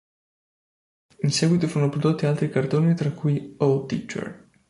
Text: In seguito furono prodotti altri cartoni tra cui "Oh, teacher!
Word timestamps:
In 1.19 1.29
seguito 1.31 1.67
furono 1.67 1.91
prodotti 1.91 2.25
altri 2.25 2.49
cartoni 2.49 2.95
tra 2.95 3.11
cui 3.11 3.53
"Oh, 3.59 3.85
teacher! 3.85 4.49